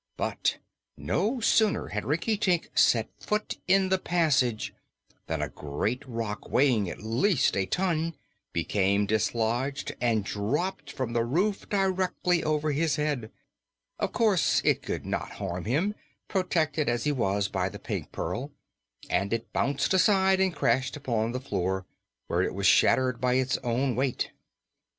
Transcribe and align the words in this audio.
But 0.17 0.57
no 0.97 1.39
sooner 1.41 1.89
had 1.89 2.05
Rinkitink 2.05 2.71
set 2.73 3.09
foot 3.19 3.59
in 3.67 3.89
the 3.89 3.99
passage 3.99 4.73
than 5.27 5.43
a 5.43 5.49
great 5.49 6.01
rock, 6.07 6.49
weighing 6.49 6.89
at 6.89 7.03
least 7.03 7.55
a 7.55 7.67
ton, 7.67 8.15
became 8.51 9.05
dislodged 9.05 9.93
and 10.01 10.23
dropped 10.25 10.91
from 10.91 11.13
the 11.13 11.23
roof 11.23 11.69
directly 11.69 12.43
over 12.43 12.71
his 12.71 12.95
head. 12.95 13.29
Of 13.99 14.11
course, 14.11 14.59
it 14.65 14.81
could 14.81 15.05
not 15.05 15.33
harm 15.33 15.65
him, 15.65 15.93
protected 16.27 16.89
as 16.89 17.03
he 17.03 17.11
was 17.11 17.47
by 17.47 17.69
the 17.69 17.77
Pink 17.77 18.11
Pearl, 18.11 18.49
and 19.07 19.31
it 19.31 19.53
bounded 19.53 19.93
aside 19.93 20.39
and 20.39 20.51
crashed 20.51 20.95
upon 20.97 21.31
the 21.31 21.39
floor, 21.39 21.85
where 22.25 22.41
it 22.41 22.55
was 22.55 22.65
shattered 22.65 23.21
by 23.21 23.35
its 23.35 23.57
own 23.59 23.95
weight. 23.95 24.31